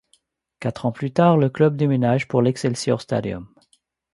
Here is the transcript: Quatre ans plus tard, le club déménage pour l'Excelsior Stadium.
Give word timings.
Quatre 0.59 0.87
ans 0.87 0.91
plus 0.91 1.13
tard, 1.13 1.37
le 1.37 1.47
club 1.51 1.75
déménage 1.77 2.27
pour 2.27 2.41
l'Excelsior 2.41 3.01
Stadium. 3.01 3.47